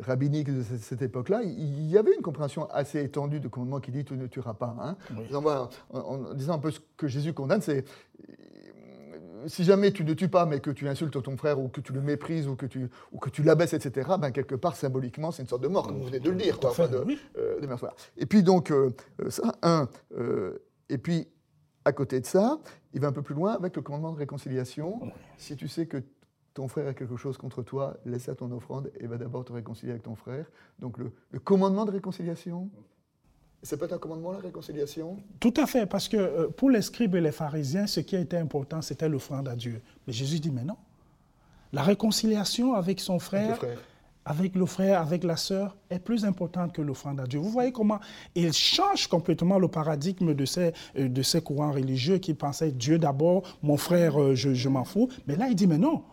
rabbinique 0.02 0.54
de 0.54 0.62
cette, 0.62 1.02
époque-là, 1.02 1.42
il 1.44 1.90
y 1.90 1.98
avait 1.98 2.14
une 2.16 2.22
compréhension 2.22 2.70
assez 2.70 3.04
étendue 3.04 3.40
de 3.40 3.48
commandement 3.48 3.80
qui 3.80 3.92
dit 3.92 4.06
tu 4.06 4.16
ne 4.16 4.28
tueras 4.28 4.54
pas. 4.54 4.76
Hein. 4.80 4.96
En, 5.92 6.34
disant 6.34 6.54
un 6.54 6.60
peu 6.60 6.72
ce 6.72 6.80
que 6.98 7.08
Jésus 7.08 7.34
condamne, 7.34 7.62
c'est 7.62 7.86
si 9.48 9.64
jamais 9.64 9.92
tu 9.92 10.04
ne 10.04 10.14
tues 10.14 10.30
pas, 10.30 10.46
mais 10.46 10.60
que 10.60 10.72
tu 10.72 10.88
insultes 10.88 11.22
ton 11.22 11.38
frère 11.38 11.60
ou 11.60 11.68
que 11.68 11.82
tu 11.82 11.94
le 11.94 12.02
méprises 12.02 12.48
ou 12.48 12.56
que 12.56 12.66
tu, 12.66 12.90
ou 13.12 13.20
que 13.20 13.30
tu 13.30 13.44
l'abaisses, 13.44 13.74
etc., 13.74 14.12
ben 14.20 14.32
quelque 14.32 14.56
part, 14.56 14.76
symboliquement, 14.76 15.32
c'est 15.32 15.42
une 15.42 15.50
sorte 15.50 15.64
de 15.64 15.68
mort, 15.68 15.88
comme 15.88 15.98
vous 15.98 16.06
venez 16.06 16.20
de 16.20 16.30
le 16.30 16.38
dire. 16.38 16.60
Euh, 17.38 17.60
et 18.18 18.26
puis 18.26 18.44
donc, 18.44 18.72
euh, 18.72 18.92
ça, 19.30 19.56
un. 19.62 19.88
et 20.90 20.98
puis, 20.98 21.28
à 21.86 21.92
côté 21.92 22.20
de 22.20 22.26
ça, 22.26 22.60
il 22.94 23.02
va 23.02 23.08
un 23.08 23.12
peu 23.12 23.22
plus 23.22 23.36
loin 23.36 23.54
avec 23.54 23.76
le 23.76 23.82
commandement 23.82 24.14
de 24.14 24.18
réconciliation. 24.18 25.12
Si 25.38 25.56
tu 25.56 25.68
sais 25.68 25.86
que 25.86 25.98
ton 26.54 26.68
frère 26.68 26.88
a 26.88 26.94
quelque 26.94 27.18
chose 27.18 27.38
contre 27.38 27.64
toi, 27.64 27.98
laisse 28.06 28.30
à 28.30 28.36
ton 28.36 28.52
offrande 28.52 28.92
et 29.00 29.08
va 29.08 29.18
d'abord 29.18 29.44
te 29.44 29.54
réconcilier 29.54 29.92
avec 29.92 30.04
ton 30.04 30.16
frère. 30.16 30.46
Donc 30.80 30.98
le, 30.98 31.12
commandement 31.40 31.86
de 31.86 31.92
réconciliation, 31.92 32.70
c'est 33.64 33.78
pas 33.78 33.94
un 33.94 33.98
commandement 33.98 34.32
la 34.34 34.40
réconciliation? 34.40 35.18
Tout 35.40 35.54
à 35.58 35.66
fait, 35.66 35.86
parce 35.86 36.08
que 36.08 36.18
euh, 36.18 36.48
pour 36.50 36.70
les 36.70 36.82
scribes 36.82 37.16
et 37.16 37.22
les 37.22 37.32
pharisiens, 37.32 37.88
ce 37.88 38.02
qui 38.02 38.16
était 38.16 38.38
important, 38.38 38.82
c'était 38.82 39.10
l'offrande 39.10 39.48
à 39.48 39.56
Dieu. 39.56 39.82
Mais 40.06 40.14
Jésus 40.14 40.40
dit, 40.40 40.52
mais 40.52 40.64
non. 40.64 40.78
La 41.72 41.82
réconciliation 41.82 42.76
avec 42.76 43.00
son 43.00 43.18
frère, 43.18 43.60
avec 44.26 44.54
le 44.56 44.66
frère, 44.68 45.02
avec 45.02 45.24
la 45.24 45.38
sœur, 45.38 45.76
est 45.90 45.98
plus 45.98 46.24
importante 46.24 46.72
que 46.72 46.84
l'offrande 46.84 47.20
à 47.20 47.26
Dieu. 47.26 47.40
Vous 47.40 47.50
voyez 47.50 47.72
comment 47.72 48.00
il 48.36 48.54
change 48.54 49.08
complètement 49.08 49.58
le 49.58 49.70
paradigme 49.70 50.36
de 50.36 50.46
ces, 50.46 50.74
euh, 50.98 51.08
de 51.10 51.22
ces 51.24 51.42
courants 51.42 51.72
religieux 51.72 52.20
qui 52.20 52.36
pensaient 52.36 52.72
Dieu 52.72 53.00
d'abord, 53.00 53.58
mon 53.64 53.78
frère, 53.78 54.22
euh, 54.22 54.36
je, 54.36 54.54
je 54.54 54.70
m'en 54.70 54.84
fous. 54.84 55.10
Mais 55.26 55.36
là, 55.36 55.48
il 55.48 55.56
dit, 55.56 55.66
mais 55.68 55.80
non, 55.80 56.04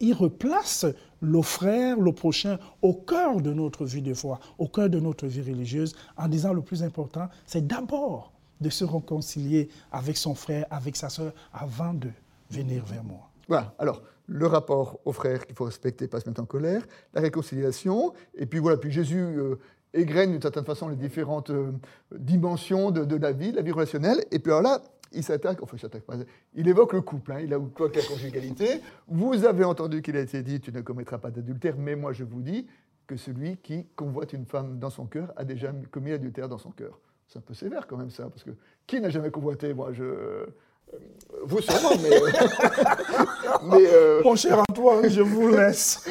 il 0.00 0.14
replace 0.14 0.86
le 1.20 1.42
frère, 1.42 1.98
le 1.98 2.12
prochain, 2.12 2.58
au 2.82 2.94
cœur 2.94 3.40
de 3.40 3.52
notre 3.52 3.84
vie 3.84 4.02
de 4.02 4.12
foi, 4.14 4.40
au 4.58 4.68
cœur 4.68 4.90
de 4.90 4.98
notre 4.98 5.26
vie 5.26 5.40
religieuse, 5.40 5.94
en 6.16 6.28
disant 6.28 6.52
le 6.52 6.62
plus 6.62 6.82
important, 6.82 7.28
c'est 7.46 7.66
d'abord 7.66 8.32
de 8.60 8.70
se 8.70 8.84
réconcilier 8.84 9.68
avec 9.90 10.16
son 10.16 10.34
frère, 10.34 10.66
avec 10.70 10.96
sa 10.96 11.08
sœur, 11.08 11.32
avant 11.52 11.94
de 11.94 12.08
venir 12.50 12.84
vers 12.84 13.04
moi. 13.04 13.30
Voilà, 13.48 13.74
alors 13.78 14.02
le 14.26 14.46
rapport 14.46 15.00
aux 15.04 15.12
frères 15.12 15.46
qu'il 15.46 15.54
faut 15.54 15.64
respecter, 15.64 16.08
pas 16.08 16.20
se 16.20 16.28
mettre 16.28 16.40
en 16.40 16.46
colère, 16.46 16.86
la 17.12 17.20
réconciliation, 17.20 18.12
et 18.34 18.46
puis 18.46 18.60
voilà, 18.60 18.76
puis 18.78 18.90
Jésus 18.90 19.18
euh, 19.18 19.56
égrène 19.92 20.32
d'une 20.32 20.40
certaine 20.40 20.64
façon 20.64 20.88
les 20.88 20.96
différentes 20.96 21.50
euh, 21.50 21.72
dimensions 22.16 22.90
de, 22.90 23.16
la 23.16 23.32
vie, 23.32 23.50
de 23.50 23.56
la 23.56 23.62
vie 23.62 23.72
relationnelle, 23.72 24.24
et 24.30 24.38
puis 24.38 24.52
alors 24.52 24.62
là, 24.62 24.80
il 25.14 25.22
s'attaque, 25.22 25.62
enfin 25.62 25.76
il 25.76 25.80
s'attaque 25.80 26.02
pas, 26.02 26.16
il 26.54 26.68
évoque 26.68 26.92
le 26.92 27.00
couple, 27.00 27.32
hein, 27.32 27.40
il 27.40 27.52
évoque 27.52 27.96
la 27.96 28.02
conjugalité. 28.02 28.80
Vous 29.08 29.44
avez 29.44 29.64
entendu 29.64 30.02
qu'il 30.02 30.16
a 30.16 30.20
été 30.20 30.42
dit, 30.42 30.60
tu 30.60 30.72
ne 30.72 30.80
commettras 30.80 31.18
pas 31.18 31.30
d'adultère, 31.30 31.76
mais 31.78 31.96
moi 31.96 32.12
je 32.12 32.24
vous 32.24 32.40
dis 32.40 32.66
que 33.06 33.16
celui 33.16 33.56
qui 33.58 33.86
convoite 33.96 34.32
une 34.32 34.46
femme 34.46 34.78
dans 34.78 34.90
son 34.90 35.06
cœur 35.06 35.32
a 35.36 35.44
déjà 35.44 35.72
commis 35.90 36.10
l'adultère 36.10 36.48
dans 36.48 36.58
son 36.58 36.70
cœur. 36.70 37.00
C'est 37.28 37.38
un 37.38 37.42
peu 37.42 37.54
sévère 37.54 37.86
quand 37.86 37.96
même 37.96 38.10
ça, 38.10 38.28
parce 38.28 38.44
que 38.44 38.50
qui 38.86 39.00
n'a 39.00 39.08
jamais 39.08 39.30
convoité? 39.30 39.72
Moi, 39.74 39.92
je 39.92 40.46
vous 41.44 41.60
sûrement, 41.60 41.90
mais. 42.02 42.10
mais 43.64 43.86
euh, 43.92 44.22
Mon 44.22 44.36
cher 44.36 44.62
Antoine, 44.68 45.08
je 45.08 45.22
vous 45.22 45.48
laisse. 45.48 46.06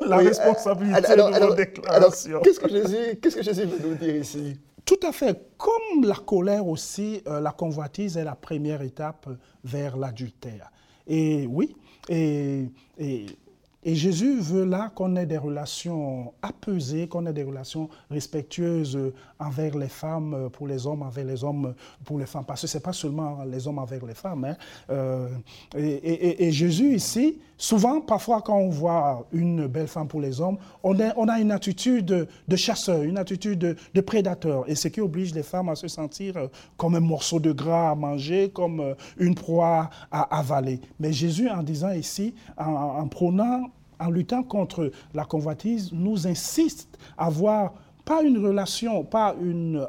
la 0.00 0.16
responsabilité 0.16 1.14
de 1.14 1.46
vos 1.46 1.54
déclarations. 1.54 2.40
Qu'est-ce 2.40 2.60
que, 2.60 2.68
Jésus, 2.68 3.16
qu'est-ce 3.20 3.36
que 3.36 3.42
Jésus 3.42 3.66
veut 3.66 3.88
nous 3.88 3.94
dire 3.94 4.16
ici? 4.16 4.58
Tout 4.84 5.00
à 5.02 5.12
fait. 5.12 5.56
Comme 5.56 6.04
la 6.04 6.14
colère 6.14 6.66
aussi, 6.66 7.22
euh, 7.26 7.40
la 7.40 7.52
convoitise 7.52 8.16
est 8.16 8.24
la 8.24 8.34
première 8.34 8.82
étape 8.82 9.28
vers 9.64 9.96
l'adultère. 9.96 10.70
Et 11.06 11.46
oui, 11.46 11.74
et, 12.08 12.66
et 12.98 13.26
et 13.84 13.96
Jésus 13.96 14.38
veut 14.38 14.64
là 14.64 14.92
qu'on 14.94 15.16
ait 15.16 15.26
des 15.26 15.38
relations 15.38 16.32
apaisées, 16.40 17.08
qu'on 17.08 17.26
ait 17.26 17.32
des 17.32 17.42
relations 17.42 17.88
respectueuses 18.12 19.12
envers 19.40 19.76
les 19.76 19.88
femmes, 19.88 20.50
pour 20.52 20.68
les 20.68 20.86
hommes, 20.86 21.02
envers 21.02 21.24
les 21.24 21.42
hommes, 21.42 21.74
pour 22.04 22.20
les 22.20 22.26
femmes. 22.26 22.44
Parce 22.46 22.60
que 22.60 22.68
ce 22.68 22.78
n'est 22.78 22.82
pas 22.82 22.92
seulement 22.92 23.42
les 23.42 23.66
hommes 23.66 23.80
envers 23.80 24.06
les 24.06 24.14
femmes. 24.14 24.44
Hein. 24.44 24.56
Euh, 24.90 25.28
et, 25.74 26.52
Jésus 26.52 26.94
ici, 26.94 27.40
souvent, 27.58 28.00
parfois 28.00 28.40
quand 28.40 28.56
on 28.56 28.70
voit 28.70 29.26
une 29.32 29.66
belle 29.66 29.88
femme 29.88 30.06
pour 30.06 30.20
les 30.20 30.40
hommes, 30.40 30.58
on 30.84 30.96
a 31.00 31.40
une 31.40 31.50
attitude 31.50 32.28
de 32.46 32.56
chasseur, 32.56 33.02
une 33.02 33.18
attitude 33.18 33.76
de, 33.92 34.00
prédateur. 34.00 34.62
Et 34.68 34.76
ce 34.76 34.86
qui 34.86 35.00
oblige 35.00 35.34
les 35.34 35.42
femmes 35.42 35.68
à 35.68 35.74
se 35.74 35.88
sentir 35.88 36.34
comme 36.76 36.94
un 36.94 37.00
morceau 37.00 37.40
de 37.40 37.50
gras 37.50 37.90
à 37.90 37.94
manger, 37.96 38.50
comme 38.50 38.94
une 39.18 39.34
proie 39.34 39.90
à 40.12 40.38
avaler. 40.38 40.80
Mais 41.00 41.12
Jésus, 41.12 41.48
en 41.48 41.64
disant 41.64 41.90
ici, 41.90 42.32
en, 42.56 42.70
en 42.70 43.08
prônant 43.08 43.71
en 43.98 44.10
luttant 44.10 44.42
contre 44.42 44.90
la 45.14 45.24
convoitise, 45.24 45.92
nous 45.92 46.26
insiste 46.26 46.98
à 47.16 47.26
avoir 47.26 47.72
pas 48.04 48.22
une 48.22 48.44
relation, 48.44 49.04
pas 49.04 49.34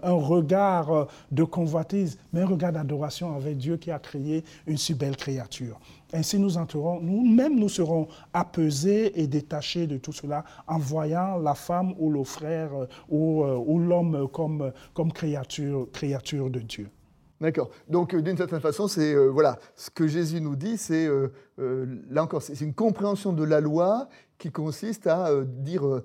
un 0.04 0.14
regard 0.14 1.08
de 1.32 1.44
convoitise, 1.44 2.18
mais 2.32 2.42
un 2.42 2.46
regard 2.46 2.72
d'adoration 2.72 3.36
avec 3.36 3.58
Dieu 3.58 3.78
qui 3.78 3.92
a 3.92 4.00
créé 4.00 4.44
une 4.68 4.78
si 4.78 4.94
belle 4.94 5.18
créature. 5.18 5.80
Ainsi, 6.14 6.38
nous 6.38 6.58
enterons, 6.58 7.00
nous-mêmes, 7.02 7.60
nous 7.60 7.70
serons 7.70 8.08
apaisés 8.34 9.20
et 9.20 9.26
détachés 9.26 9.88
de 9.88 9.98
tout 9.98 10.14
cela 10.14 10.44
en 10.68 10.78
voyant 10.78 11.38
la 11.40 11.56
femme 11.56 11.96
ou 11.98 12.12
le 12.12 12.24
frère 12.24 12.70
ou, 13.10 13.44
euh, 13.44 13.58
ou 13.66 13.80
l'homme 13.80 14.28
comme, 14.32 14.72
créature 15.12 16.50
de 16.52 16.60
Dieu. 16.60 16.90
D'accord. 17.42 17.70
Donc, 17.90 18.14
euh, 18.14 18.22
d'une 18.22 18.38
certaine 18.38 18.62
façon, 18.62 18.88
c'est 18.88 19.14
euh, 19.14 19.28
voilà, 19.28 19.60
ce 19.76 19.90
que 19.90 20.08
Jésus 20.08 20.40
nous 20.40 20.56
dit, 20.56 20.78
c'est 20.78 21.08
euh, 21.08 21.30
là 22.10 22.24
encore, 22.24 22.42
c'est 22.42 22.60
une 22.62 22.74
compréhension 22.74 23.34
de 23.34 23.44
la 23.44 23.60
loi 23.60 24.08
qui 24.38 24.52
consiste 24.52 25.08
à 25.08 25.30
dire 25.44 26.02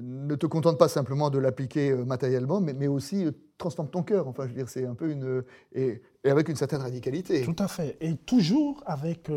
ne 0.00 0.34
te 0.34 0.46
contente 0.46 0.76
pas 0.78 0.88
simplement 0.88 1.30
de 1.30 1.38
l'appliquer 1.38 1.94
matériellement, 1.94 2.60
mais, 2.60 2.72
mais 2.72 2.88
aussi 2.88 3.26
transforme 3.58 3.88
ton 3.88 4.02
cœur. 4.02 4.26
Enfin, 4.26 4.44
je 4.44 4.48
veux 4.48 4.56
dire, 4.56 4.68
c'est 4.68 4.84
un 4.84 4.94
peu 4.94 5.10
une 5.10 5.44
et, 5.72 6.02
avec 6.24 6.48
une 6.48 6.56
certaine 6.56 6.80
radicalité. 6.80 7.42
Tout 7.42 7.54
à 7.58 7.68
fait. 7.68 7.96
Et 8.00 8.16
toujours 8.16 8.82
avec 8.86 9.30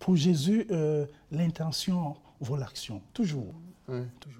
pour 0.00 0.16
Jésus 0.16 0.66
l'intention 1.30 2.16
vaut 2.40 2.56
l'action. 2.56 3.00
Toujours. 3.12 3.54
toujours. 4.18 4.37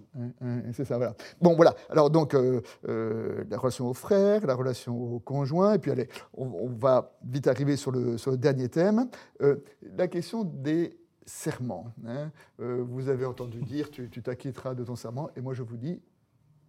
C'est 0.73 0.85
ça, 0.85 0.97
voilà. 0.97 1.15
Bon, 1.41 1.55
voilà. 1.55 1.75
Alors, 1.91 2.11
donc, 2.11 2.35
euh, 2.35 2.61
euh, 2.89 3.45
la 3.51 3.59
relation 3.59 3.89
aux 3.89 3.95
frères, 3.95 4.47
la 4.47 4.55
relation 4.55 4.97
aux 4.97 5.21
conjoints, 5.21 5.75
et 5.75 5.79
puis 5.79 5.91
allez, 5.91 6.09
on, 6.35 6.69
va 6.69 7.13
vite 7.25 7.47
arriver 7.47 7.77
sur 7.77 7.91
le, 7.91 8.19
sur 8.19 8.31
le 8.31 8.37
dernier 8.37 8.69
thème, 8.69 9.09
euh, 9.43 9.57
la 9.97 10.09
question 10.09 10.45
des 10.45 10.99
serments. 11.27 11.93
Hein. 12.07 12.31
vous 12.59 13.09
avez 13.11 13.27
entendu 13.27 13.61
dire, 13.61 13.91
tu 13.91 14.09
t'acquitteras 14.09 14.75
de 14.75 14.83
ton 14.85 14.97
serment, 14.97 15.29
et 15.37 15.41
moi 15.41 15.53
je 15.53 15.63
vous 15.63 15.77
dis, 15.77 16.01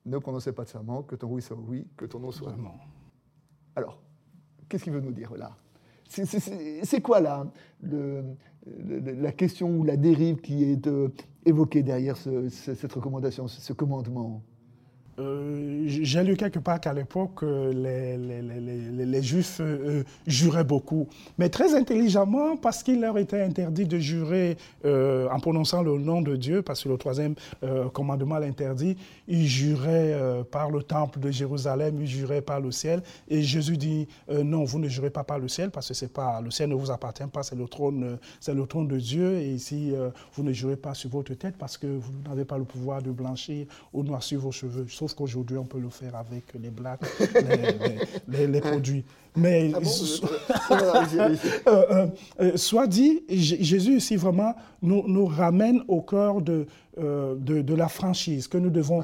ne 0.05 0.17
prononcez 0.17 0.51
pas 0.51 0.63
de 0.63 0.69
serment, 0.69 1.03
que 1.03 1.15
ton 1.15 1.27
oui 1.27 1.41
soit 1.41 1.57
oui, 1.57 1.87
que 1.95 2.05
ton 2.05 2.19
non 2.19 2.31
soit 2.31 2.55
non. 2.57 2.73
Alors, 3.75 4.01
qu'est-ce 4.67 4.83
qu'il 4.83 4.93
veut 4.93 5.01
nous 5.01 5.13
dire 5.13 5.33
là? 5.35 5.55
C'est 6.09 7.01
quoi 7.01 7.19
là 7.19 7.45
le, 7.81 8.23
la 8.87 9.31
question 9.31 9.77
ou 9.77 9.83
la 9.83 9.97
dérive 9.97 10.41
qui 10.41 10.63
est 10.63 10.87
euh, 10.87 11.09
évoquée 11.45 11.83
derrière 11.83 12.17
cette 12.17 12.93
recommandation, 12.93 13.47
ce 13.47 13.73
commandement 13.73 14.43
euh, 15.19 15.83
j'ai 15.85 16.23
lu 16.23 16.37
quelque 16.37 16.59
part 16.59 16.79
qu'à 16.79 16.93
l'époque, 16.93 17.43
euh, 17.43 17.73
les, 17.73 19.21
Juifs 19.21 19.57
euh, 19.59 20.03
juraient 20.27 20.63
beaucoup, 20.63 21.07
mais 21.37 21.49
très 21.49 21.75
intelligemment 21.75 22.55
parce 22.55 22.83
qu'il 22.83 23.01
leur 23.01 23.17
était 23.17 23.41
interdit 23.41 23.85
de 23.85 23.99
jurer 23.99 24.57
en 24.85 25.39
prononçant 25.39 25.81
le 25.81 25.97
nom 25.97 26.21
de 26.21 26.35
Dieu, 26.35 26.61
parce 26.61 26.83
que 26.83 26.89
le 26.89 26.97
troisième 26.97 27.35
commandement 27.93 28.37
l'interdit. 28.37 28.95
Ils 29.27 29.47
juraient 29.47 30.15
par 30.51 30.71
le 30.71 30.83
temple 30.83 31.19
de 31.19 31.29
Jérusalem, 31.31 31.97
ils 32.01 32.07
juraient 32.07 32.41
par 32.41 32.59
le 32.59 32.71
ciel. 32.71 33.01
Et 33.27 33.41
Jésus 33.41 33.77
dit 33.77 34.07
non, 34.29 34.63
vous 34.63 34.79
ne 34.79 34.87
jurez 34.87 35.09
pas 35.09 35.23
par 35.23 35.39
le 35.39 35.47
ciel, 35.47 35.69
parce 35.69 35.87
que 35.89 35.93
c'est 35.93 36.11
pas 36.11 36.41
le 36.41 36.51
ciel 36.51 36.69
ne 36.69 36.75
vous 36.75 36.91
appartient 36.91 37.27
pas, 37.31 37.43
c'est 37.43 37.55
le 37.55 37.67
trône, 37.67 38.17
c'est 38.39 38.53
le 38.53 38.65
trône 38.65 38.87
de 38.87 38.97
Dieu. 38.97 39.37
Et 39.37 39.53
ici, 39.53 39.93
vous 40.33 40.43
ne 40.43 40.53
jurez 40.53 40.77
pas 40.77 40.93
sur 40.93 41.09
votre 41.09 41.33
tête 41.33 41.55
parce 41.57 41.77
que 41.77 41.87
vous 41.87 42.11
n'avez 42.27 42.45
pas 42.45 42.57
le 42.57 42.65
pouvoir 42.65 43.01
de 43.01 43.11
blanchir 43.11 43.67
ou 43.93 44.03
noircir 44.03 44.39
vos 44.39 44.51
cheveux 44.51 44.85
qu'aujourd'hui, 45.13 45.57
on 45.57 45.65
peut 45.65 45.79
le 45.79 45.89
faire 45.89 46.15
avec 46.15 46.53
les 46.59 46.69
blagues, 46.69 46.99
les, 48.27 48.61
produits. 48.61 49.03
Mais 49.35 49.71
soit 52.55 52.87
dit, 52.87 53.23
Jésus 53.29 53.97
ici 53.97 54.15
vraiment 54.15 54.55
nous, 54.81 55.03
nous 55.07 55.25
ramène 55.25 55.83
au 55.87 56.01
cœur 56.01 56.41
de, 56.41 56.65
euh, 56.97 57.35
de, 57.35 57.73
la 57.73 57.87
franchise, 57.87 58.47
que 58.47 58.57
nous 58.57 58.69
devons, 58.69 59.03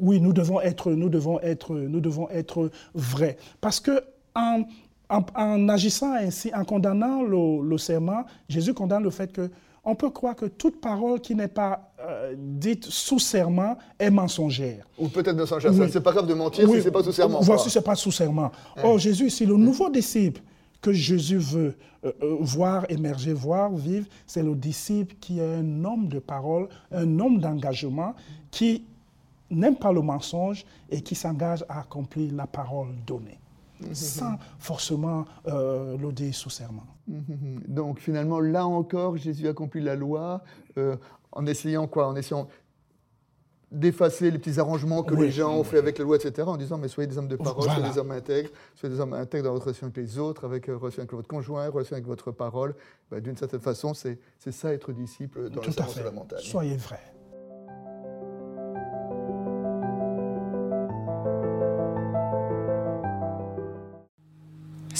oui, 0.00 0.20
nous 0.20 0.32
devons 0.32 0.60
être, 0.60 0.92
nous 0.92 1.08
devons 1.08 1.40
être, 1.40 1.74
nous 1.74 2.00
devons 2.00 2.28
être 2.30 2.70
vrais. 2.94 3.36
Parce 3.60 3.80
que 3.80 4.02
en, 4.34 4.64
en, 5.08 5.68
agissant 5.68 6.12
ainsi, 6.12 6.50
en 6.54 6.64
condamnant 6.64 7.22
le, 7.22 7.68
le 7.68 7.78
serment, 7.78 8.24
Jésus 8.48 8.74
condamne 8.74 9.02
le 9.02 9.10
fait 9.10 9.32
que 9.32 9.50
on 9.84 9.94
peut 9.94 10.10
croire 10.10 10.36
que 10.36 10.46
toute 10.46 10.80
parole 10.80 11.20
qui 11.20 11.34
n'est 11.34 11.48
pas 11.48 11.92
euh, 12.00 12.34
dite 12.36 12.84
sous 12.84 13.18
serment 13.18 13.76
est 13.98 14.10
mensongère. 14.10 14.86
Ou 14.98 15.08
peut-être 15.08 15.36
mensongère. 15.36 15.72
Oui. 15.72 15.88
C'est 15.90 16.00
pas 16.00 16.12
grave 16.12 16.26
de 16.26 16.34
mentir 16.34 16.68
si 16.68 16.74
si 16.76 16.82
c'est 16.82 16.90
pas 16.90 17.02
sous 17.02 17.12
serment. 17.12 17.40
Voici, 17.40 17.70
c'est 17.70 17.82
pas 17.82 17.96
sous 17.96 18.12
serment. 18.12 18.52
Or, 18.82 18.98
Jésus, 18.98 19.30
c'est 19.30 19.46
le 19.46 19.56
nouveau 19.56 19.90
disciple 19.90 20.40
que 20.80 20.92
Jésus 20.92 21.38
veut 21.38 21.76
euh, 22.04 22.12
euh, 22.22 22.36
voir 22.40 22.84
émerger, 22.88 23.32
voir 23.32 23.72
vivre, 23.72 24.06
c'est 24.26 24.42
le 24.42 24.54
disciple 24.54 25.14
qui 25.20 25.38
est 25.38 25.54
un 25.54 25.84
homme 25.84 26.08
de 26.08 26.18
parole, 26.18 26.68
un 26.90 27.18
homme 27.20 27.38
d'engagement, 27.38 28.14
qui 28.50 28.84
n'aime 29.48 29.76
pas 29.76 29.92
le 29.92 30.00
mensonge 30.00 30.64
et 30.90 31.00
qui 31.00 31.14
s'engage 31.14 31.64
à 31.68 31.80
accomplir 31.80 32.32
la 32.34 32.46
parole 32.46 32.88
donnée, 33.06 33.38
mhm. 33.88 33.94
sans 33.94 34.38
forcément 34.58 35.24
euh, 35.46 35.96
sous 36.32 36.50
serment. 36.50 36.86
Mhm. 37.08 37.62
Donc 37.68 37.98
finalement, 37.98 38.40
là 38.40 38.66
encore, 38.66 39.16
Jésus 39.16 39.48
accomplit 39.48 39.82
la 39.82 39.94
loi 39.94 40.42
euh, 40.78 40.96
en 41.32 41.46
essayant 41.46 41.86
quoi? 41.86 42.06
En 42.08 42.16
essayant 42.16 42.48
d'effacer 43.70 44.30
les 44.30 44.38
petits 44.38 44.60
arrangements 44.60 45.02
que 45.02 45.14
Oui. 45.14 45.22
les 45.26 45.30
gens 45.32 45.54
ont 45.56 45.64
fait 45.64 45.78
avec 45.78 45.96
la 45.98 46.04
loi, 46.04 46.16
etc., 46.16 46.42
en 46.46 46.58
disant 46.58 46.76
mais 46.76 46.88
soyez 46.88 47.06
des 47.08 47.16
hommes 47.16 47.28
de 47.28 47.36
parole, 47.36 47.64
Voilà. 47.64 47.76
soyez 47.80 47.90
des 47.92 47.98
hommes 47.98 48.10
intègres, 48.10 48.50
soyez 48.74 48.94
des 48.94 49.00
hommes 49.00 49.14
intègres 49.14 49.44
dans 49.44 49.52
votre 49.54 49.64
relation 49.64 49.86
avec 49.86 49.96
les 49.96 50.18
autres, 50.18 50.44
avec 50.44 50.68
euh, 50.68 50.76
relation 50.76 51.00
avec 51.00 51.12
votre 51.12 51.28
conjoint, 51.28 51.66
relation 51.70 51.94
avec 51.94 52.06
votre 52.06 52.32
parole. 52.32 52.74
Ben, 53.10 53.20
D'une 53.20 53.36
certaine 53.36 53.60
façon, 53.60 53.94
c'est 53.94 54.18
ça 54.50 54.74
être 54.74 54.92
disciple 54.92 55.48
dans 55.48 55.62
Tout 55.62 55.70
le 55.74 55.82
à 55.82 55.86
fait. 55.86 56.04
la 56.04 56.10
montagne. 56.10 56.40
Soyez 56.42 56.76
vrai. 56.76 57.00